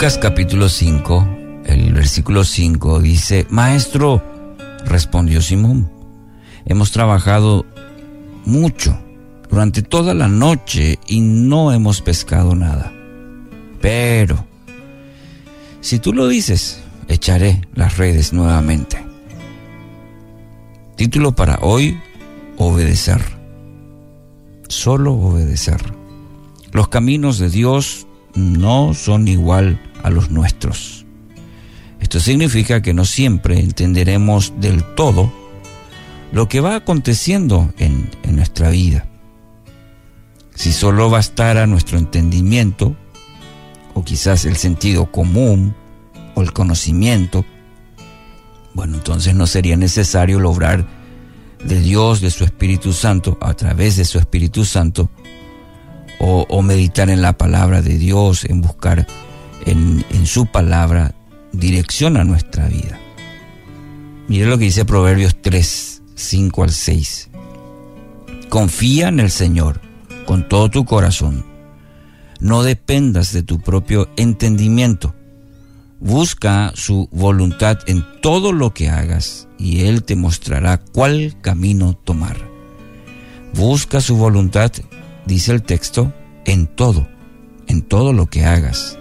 Lucas 0.00 0.16
capítulo 0.16 0.70
5, 0.70 1.28
el 1.66 1.92
versículo 1.92 2.42
5 2.42 3.00
dice, 3.00 3.46
Maestro, 3.50 4.24
respondió 4.86 5.42
Simón, 5.42 5.92
hemos 6.64 6.90
trabajado 6.90 7.66
mucho 8.46 8.98
durante 9.50 9.82
toda 9.82 10.14
la 10.14 10.26
noche 10.26 10.98
y 11.06 11.20
no 11.20 11.70
hemos 11.70 12.00
pescado 12.00 12.54
nada. 12.54 12.90
Pero, 13.82 14.46
si 15.82 15.98
tú 15.98 16.14
lo 16.14 16.28
dices, 16.28 16.82
echaré 17.06 17.60
las 17.74 17.98
redes 17.98 18.32
nuevamente. 18.32 19.04
Título 20.96 21.32
para 21.32 21.58
hoy, 21.60 22.00
obedecer. 22.56 23.20
Solo 24.66 25.12
obedecer. 25.12 25.82
Los 26.72 26.88
caminos 26.88 27.38
de 27.38 27.50
Dios 27.50 28.06
no 28.34 28.94
son 28.94 29.28
igual 29.28 29.78
a 30.02 30.10
los 30.10 30.30
nuestros. 30.30 31.06
Esto 32.00 32.20
significa 32.20 32.82
que 32.82 32.94
no 32.94 33.04
siempre 33.04 33.60
entenderemos 33.60 34.54
del 34.58 34.82
todo 34.94 35.32
lo 36.32 36.48
que 36.48 36.60
va 36.60 36.76
aconteciendo 36.76 37.72
en, 37.78 38.10
en 38.22 38.36
nuestra 38.36 38.70
vida. 38.70 39.06
Si 40.54 40.72
solo 40.72 41.10
bastara 41.10 41.66
nuestro 41.66 41.98
entendimiento, 41.98 42.96
o 43.94 44.04
quizás 44.04 44.44
el 44.44 44.56
sentido 44.56 45.10
común, 45.10 45.74
o 46.34 46.42
el 46.42 46.52
conocimiento, 46.52 47.44
bueno, 48.74 48.96
entonces 48.96 49.34
no 49.34 49.46
sería 49.46 49.76
necesario 49.76 50.38
lograr 50.38 50.86
de 51.64 51.80
Dios, 51.80 52.20
de 52.20 52.30
su 52.30 52.44
Espíritu 52.44 52.92
Santo, 52.92 53.36
a 53.40 53.54
través 53.54 53.96
de 53.96 54.04
su 54.04 54.18
Espíritu 54.18 54.64
Santo, 54.64 55.10
o, 56.22 56.60
meditar 56.60 57.08
en 57.08 57.22
la 57.22 57.32
palabra 57.32 57.80
de 57.80 57.96
Dios, 57.96 58.44
en 58.44 58.60
buscar 58.60 59.06
en, 59.66 60.04
su 60.26 60.46
palabra 60.46 61.14
dirección 61.52 62.16
a 62.16 62.24
nuestra 62.24 62.68
vida. 62.68 62.98
Mire 64.28 64.46
lo 64.46 64.58
que 64.58 64.64
dice 64.64 64.84
Proverbios 64.84 65.36
3, 65.40 66.02
5 66.14 66.62
al 66.62 66.70
6. 66.70 67.30
Confía 68.48 69.08
en 69.08 69.20
el 69.20 69.30
Señor 69.30 69.80
con 70.26 70.48
todo 70.48 70.70
tu 70.70 70.84
corazón. 70.84 71.44
No 72.38 72.62
dependas 72.62 73.32
de 73.32 73.42
tu 73.42 73.60
propio 73.60 74.08
entendimiento. 74.16 75.14
Busca 75.98 76.72
su 76.74 77.08
voluntad 77.12 77.78
en 77.86 78.04
todo 78.22 78.52
lo 78.52 78.72
que 78.72 78.88
hagas 78.88 79.48
y 79.58 79.82
Él 79.82 80.04
te 80.04 80.16
mostrará 80.16 80.78
cuál 80.78 81.36
camino 81.42 81.94
tomar. 81.94 82.36
Busca 83.52 84.00
su 84.00 84.16
voluntad 84.16 84.72
dice 85.26 85.52
el 85.52 85.62
texto, 85.62 86.12
en 86.44 86.66
todo, 86.66 87.08
en 87.66 87.82
todo 87.82 88.12
lo 88.12 88.26
que 88.26 88.44
hagas. 88.44 88.98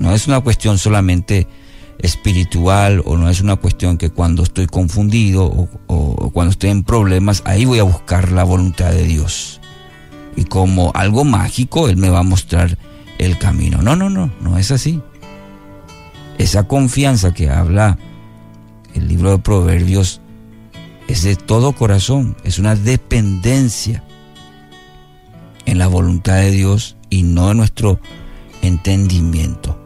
No 0.00 0.14
es 0.14 0.26
una 0.26 0.40
cuestión 0.40 0.78
solamente 0.78 1.46
espiritual 1.98 3.02
o 3.04 3.18
no 3.18 3.28
es 3.28 3.42
una 3.42 3.56
cuestión 3.56 3.98
que 3.98 4.08
cuando 4.08 4.42
estoy 4.42 4.66
confundido 4.66 5.68
o, 5.86 6.30
cuando 6.32 6.52
estoy 6.52 6.70
en 6.70 6.82
problemas, 6.82 7.42
ahí 7.44 7.66
voy 7.66 7.80
a 7.80 7.84
buscar 7.84 8.32
la 8.32 8.42
voluntad 8.42 8.90
de 8.90 9.04
Dios. 9.04 9.60
Y 10.36 10.44
como 10.44 10.90
algo 10.94 11.24
mágico, 11.24 11.88
Él 11.88 11.98
me 11.98 12.08
va 12.08 12.20
a 12.20 12.24
mostrar 12.24 12.78
el 13.18 13.38
camino. 13.38 13.82
No, 13.82 13.94
no, 13.94 14.08
no, 14.08 14.32
no 14.40 14.56
es 14.56 14.70
así. 14.70 15.02
Esa 16.38 16.66
confianza 16.66 17.34
que 17.34 17.50
habla 17.50 17.98
el 18.94 19.06
libro 19.06 19.32
de 19.32 19.38
Proverbios 19.38 20.22
es 21.08 21.22
de 21.24 21.36
todo 21.36 21.72
corazón, 21.72 22.36
es 22.44 22.58
una 22.58 22.74
dependencia 22.74 24.02
en 25.66 25.78
la 25.78 25.88
voluntad 25.88 26.36
de 26.36 26.52
Dios 26.52 26.96
y 27.10 27.24
no 27.24 27.50
en 27.50 27.58
nuestro 27.58 28.00
entendimiento. 28.62 29.79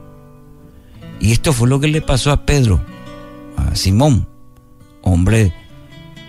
Y 1.24 1.32
esto 1.32 1.54
fue 1.54 1.70
lo 1.70 1.80
que 1.80 1.88
le 1.88 2.02
pasó 2.02 2.32
a 2.32 2.44
Pedro, 2.44 2.82
a 3.56 3.74
Simón, 3.74 4.28
hombre, 5.00 5.54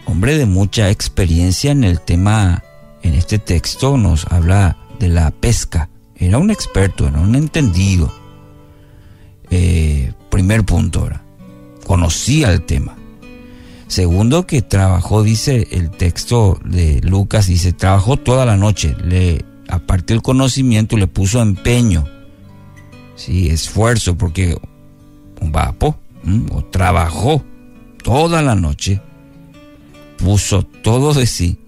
hombre 0.06 0.38
de 0.38 0.46
mucha 0.46 0.90
experiencia 0.90 1.72
en 1.72 1.84
el 1.84 2.00
tema, 2.00 2.64
en 3.02 3.14
este 3.14 3.38
texto 3.38 3.98
nos 3.98 4.26
habla 4.32 4.78
de 4.98 5.10
la 5.10 5.32
pesca. 5.32 5.90
Era 6.16 6.38
un 6.38 6.50
experto, 6.50 7.10
era 7.10 7.20
un 7.20 7.36
entendido. 7.36 8.10
Eh, 9.50 10.14
primer 10.30 10.64
punto 10.64 11.02
ahora, 11.02 11.26
conocía 11.86 12.54
el 12.54 12.62
tema. 12.62 12.96
Segundo, 13.88 14.48
que 14.48 14.62
trabajó, 14.62 15.24
dice 15.24 15.68
el 15.72 15.92
texto 15.92 16.58
de 16.64 17.02
Lucas, 17.02 17.48
dice, 17.48 17.74
trabajó 17.74 18.16
toda 18.16 18.46
la 18.46 18.56
noche, 18.56 18.96
le, 19.04 19.44
aparte 19.68 20.14
del 20.14 20.22
conocimiento, 20.22 20.96
le 20.96 21.08
puso 21.08 21.42
empeño, 21.42 22.06
sí, 23.18 23.50
esfuerzo, 23.50 24.18
porque 24.18 24.58
un 25.42 25.52
vapo, 25.52 25.98
o 26.52 26.64
trabajó 26.66 27.44
toda 28.04 28.42
la 28.42 28.56
noche, 28.56 29.02
puso 30.18 30.64
todo 30.64 31.14
de 31.14 31.26
sí, 31.26 31.60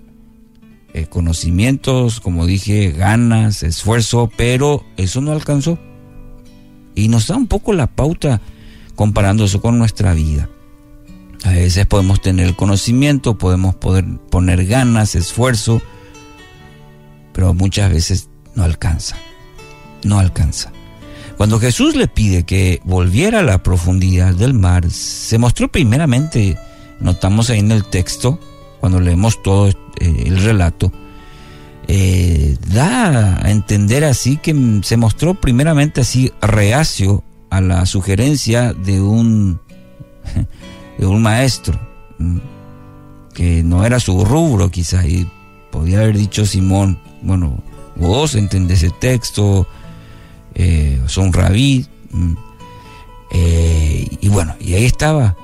eh, 0.93 1.05
conocimientos, 1.05 2.19
como 2.19 2.45
dije, 2.45 2.91
ganas, 2.91 3.63
esfuerzo, 3.63 4.31
pero 4.35 4.83
eso 4.97 5.21
no 5.21 5.31
alcanzó. 5.31 5.77
Y 6.95 7.09
nos 7.09 7.27
da 7.27 7.35
un 7.35 7.47
poco 7.47 7.73
la 7.73 7.87
pauta 7.87 8.41
comparando 8.95 9.45
eso 9.45 9.61
con 9.61 9.77
nuestra 9.77 10.13
vida. 10.13 10.49
A 11.43 11.51
veces 11.51 11.85
podemos 11.85 12.19
tener 12.21 12.55
conocimiento, 12.55 13.37
podemos 13.37 13.75
poder 13.75 14.05
poner 14.31 14.65
ganas, 14.65 15.13
esfuerzo, 15.13 15.81
pero 17.31 17.53
muchas 17.53 17.91
veces 17.91 18.29
no 18.55 18.63
alcanza. 18.63 19.15
No 20.03 20.17
alcanza. 20.17 20.71
Cuando 21.37 21.59
Jesús 21.59 21.95
le 21.95 22.07
pide 22.07 22.43
que 22.43 22.81
volviera 22.83 23.39
a 23.39 23.43
la 23.43 23.61
profundidad 23.61 24.33
del 24.33 24.55
mar, 24.55 24.89
se 24.89 25.37
mostró 25.37 25.67
primeramente, 25.67 26.57
notamos 26.99 27.51
ahí 27.51 27.59
en 27.59 27.71
el 27.71 27.85
texto, 27.85 28.39
cuando 28.79 28.99
leemos 28.99 29.43
todo 29.43 29.67
eh, 29.67 29.75
el 29.99 30.43
relato, 30.43 30.91
eh, 31.87 32.57
da 32.67 33.37
a 33.37 33.51
entender 33.51 34.03
así 34.03 34.37
que 34.37 34.81
se 34.81 34.97
mostró 34.97 35.35
primeramente 35.35 36.01
así 36.01 36.33
reacio 36.41 37.23
a 37.51 37.61
la 37.61 37.85
sugerencia 37.85 38.73
de 38.73 38.99
un 38.99 39.59
de 40.97 41.05
un 41.05 41.21
maestro, 41.21 41.79
que 43.35 43.61
no 43.63 43.85
era 43.85 43.99
su 43.99 44.25
rubro 44.25 44.69
quizás, 44.71 45.05
y 45.05 45.29
podía 45.71 45.99
haber 45.99 46.17
dicho 46.17 46.47
Simón, 46.47 46.99
bueno, 47.21 47.63
vos 47.95 48.33
entendés 48.33 48.81
ese 48.81 48.93
texto, 48.99 49.67
eh, 50.59 50.99
son 51.05 51.31
rabí, 51.33 51.85
eh, 53.31 54.07
y 54.19 54.27
bueno, 54.27 54.55
y 54.59 54.73
ahí 54.73 54.85
estaba. 54.85 55.37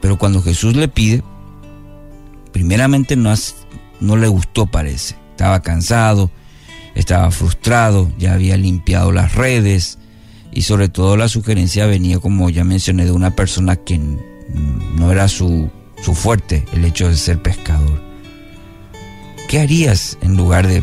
Pero 0.00 0.18
cuando 0.18 0.42
Jesús 0.42 0.74
le 0.74 0.88
pide, 0.88 1.22
primeramente 2.52 3.14
no, 3.14 3.32
no 4.00 4.16
le 4.16 4.26
gustó 4.26 4.66
parece, 4.66 5.14
estaba 5.30 5.62
cansado, 5.62 6.30
estaba 6.96 7.30
frustrado, 7.30 8.10
ya 8.18 8.34
había 8.34 8.56
limpiado 8.56 9.12
las 9.12 9.36
redes, 9.36 9.98
y 10.52 10.62
sobre 10.62 10.88
todo 10.88 11.16
la 11.16 11.28
sugerencia 11.28 11.86
venía, 11.86 12.18
como 12.18 12.50
ya 12.50 12.64
mencioné, 12.64 13.04
de 13.04 13.12
una 13.12 13.36
persona 13.36 13.76
que 13.76 14.00
no 14.96 15.12
era 15.12 15.28
su, 15.28 15.70
su 16.02 16.14
fuerte 16.14 16.64
el 16.72 16.84
hecho 16.84 17.08
de 17.08 17.16
ser 17.16 17.40
pescador. 17.40 18.02
¿Qué 19.48 19.60
harías 19.60 20.18
en 20.20 20.36
lugar 20.36 20.66
de, 20.66 20.82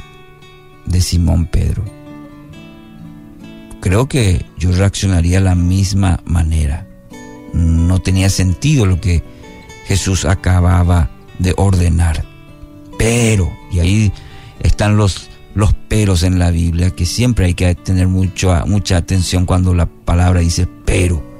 de 0.85 1.01
Simón 1.01 1.45
Pedro? 1.45 1.83
Creo 3.85 4.09
que 4.09 4.43
yo 4.57 4.71
reaccionaría 4.71 5.37
de 5.37 5.45
la 5.45 5.55
misma 5.55 6.19
manera. 6.25 6.87
No 7.53 7.99
tenía 7.99 8.29
sentido 8.29 8.85
lo 8.85 8.99
que 8.99 9.23
Jesús 9.85 10.25
acababa 10.25 11.11
de 11.37 11.53
ordenar. 11.55 12.25
Pero, 12.97 13.53
y 13.71 13.79
ahí 13.79 14.11
están 14.59 14.97
los, 14.97 15.29
los 15.53 15.73
peros 15.73 16.23
en 16.23 16.39
la 16.39 16.49
Biblia, 16.49 16.89
que 16.89 17.05
siempre 17.05 17.45
hay 17.45 17.53
que 17.53 17.75
tener 17.75 18.07
mucho, 18.07 18.51
mucha 18.65 18.97
atención 18.97 19.45
cuando 19.45 19.75
la 19.75 19.85
palabra 19.85 20.39
dice 20.39 20.67
pero 20.83 21.35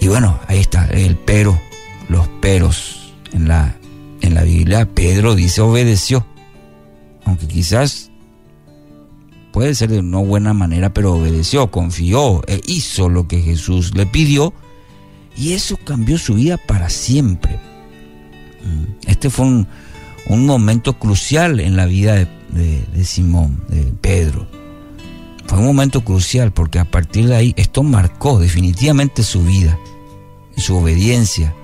y 0.00 0.08
bueno, 0.08 0.40
ahí 0.48 0.60
está, 0.60 0.86
el 0.86 1.16
pero, 1.16 1.60
los 2.08 2.26
peros 2.40 3.12
en 3.32 3.48
la, 3.48 3.76
en 4.22 4.34
la 4.34 4.44
Biblia. 4.44 4.88
Pedro 4.88 5.34
dice 5.34 5.60
obedeció, 5.60 6.24
aunque 7.26 7.46
quizás 7.46 8.09
puede 9.52 9.74
ser 9.74 9.90
de 9.90 10.00
una 10.00 10.18
buena 10.18 10.54
manera, 10.54 10.92
pero 10.92 11.14
obedeció, 11.14 11.70
confió 11.70 12.42
e 12.46 12.60
hizo 12.66 13.08
lo 13.08 13.26
que 13.26 13.40
Jesús 13.40 13.94
le 13.94 14.06
pidió 14.06 14.52
y 15.36 15.52
eso 15.52 15.76
cambió 15.76 16.18
su 16.18 16.34
vida 16.34 16.56
para 16.56 16.90
siempre. 16.90 17.58
Mm, 18.62 19.08
este 19.08 19.30
fue 19.30 19.46
un, 19.46 19.66
momento 20.28 20.98
crucial 20.98 21.58
en 21.60 21.76
la 21.76 21.86
vida 21.86 22.14
de, 22.14 22.84
de 22.92 23.04
Simón, 23.04 23.60
de 23.68 23.82
Pedro. 24.00 24.46
Fue 25.46 25.58
un 25.58 25.66
momento 25.66 26.04
crucial 26.04 26.52
porque 26.52 26.78
a 26.78 26.84
partir 26.84 27.26
de 27.26 27.34
ahí 27.34 27.54
esto 27.56 27.82
marcó 27.82 28.38
definitivamente 28.38 29.24
su 29.24 29.42
vida 29.42 29.76
su 30.60 30.76
obediencia 30.76 31.54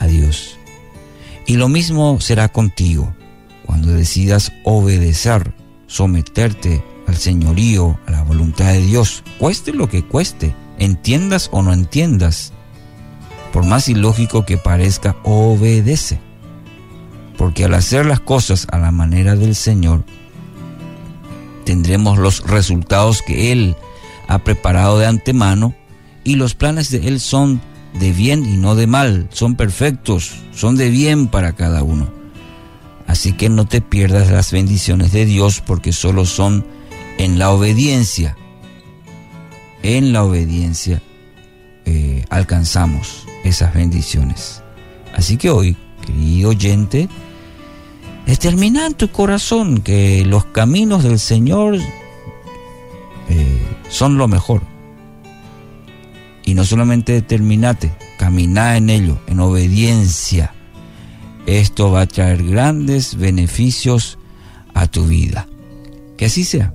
a 0.00 0.06
Dios. 0.06 0.58
Y 1.46 1.56
lo 1.56 1.68
mismo 1.68 2.20
será 2.20 2.48
contigo 2.48 3.14
cuando 3.66 3.92
decidas 3.92 4.52
obedecer, 4.64 5.54
someterte 5.86 6.82
al 7.06 7.16
señorío, 7.16 7.98
a 8.06 8.10
la 8.10 8.22
voluntad 8.22 8.72
de 8.72 8.80
Dios, 8.80 9.22
cueste 9.38 9.72
lo 9.72 9.88
que 9.88 10.04
cueste, 10.04 10.54
entiendas 10.78 11.48
o 11.52 11.62
no 11.62 11.72
entiendas. 11.72 12.52
Por 13.52 13.64
más 13.64 13.88
ilógico 13.88 14.44
que 14.44 14.56
parezca, 14.56 15.16
obedece. 15.22 16.18
Porque 17.36 17.64
al 17.64 17.74
hacer 17.74 18.06
las 18.06 18.20
cosas 18.20 18.66
a 18.70 18.78
la 18.78 18.90
manera 18.90 19.36
del 19.36 19.54
Señor, 19.54 20.04
tendremos 21.64 22.18
los 22.18 22.42
resultados 22.46 23.22
que 23.22 23.52
Él 23.52 23.76
ha 24.28 24.38
preparado 24.38 24.98
de 24.98 25.06
antemano 25.06 25.74
y 26.24 26.36
los 26.36 26.54
planes 26.54 26.90
de 26.90 27.08
Él 27.08 27.20
son 27.20 27.60
de 27.98 28.12
bien 28.12 28.44
y 28.44 28.56
no 28.56 28.74
de 28.74 28.86
mal, 28.86 29.28
son 29.32 29.54
perfectos, 29.54 30.32
son 30.54 30.76
de 30.76 30.90
bien 30.90 31.28
para 31.28 31.52
cada 31.52 31.82
uno. 31.82 32.08
Así 33.06 33.34
que 33.34 33.48
no 33.48 33.66
te 33.66 33.80
pierdas 33.80 34.30
las 34.30 34.50
bendiciones 34.50 35.12
de 35.12 35.26
Dios 35.26 35.62
porque 35.64 35.92
solo 35.92 36.24
son 36.24 36.64
en 37.24 37.38
la 37.38 37.50
obediencia. 37.50 38.36
En 39.82 40.12
la 40.12 40.24
obediencia 40.24 41.00
eh, 41.86 42.24
alcanzamos 42.28 43.26
esas 43.44 43.72
bendiciones. 43.72 44.62
Así 45.14 45.36
que 45.38 45.50
hoy, 45.50 45.76
querido 46.04 46.50
oyente, 46.50 47.08
determina 48.26 48.86
en 48.86 48.94
tu 48.94 49.10
corazón 49.10 49.80
que 49.80 50.24
los 50.26 50.44
caminos 50.44 51.02
del 51.02 51.18
Señor 51.18 51.76
eh, 53.28 53.62
son 53.88 54.18
lo 54.18 54.28
mejor. 54.28 54.62
Y 56.44 56.52
no 56.54 56.64
solamente 56.66 57.12
determinate, 57.12 57.94
caminá 58.18 58.76
en 58.76 58.90
ello, 58.90 59.18
en 59.26 59.40
obediencia. 59.40 60.52
Esto 61.46 61.90
va 61.90 62.02
a 62.02 62.06
traer 62.06 62.44
grandes 62.44 63.16
beneficios 63.16 64.18
a 64.74 64.86
tu 64.86 65.06
vida. 65.06 65.48
Que 66.18 66.26
así 66.26 66.44
sea, 66.44 66.74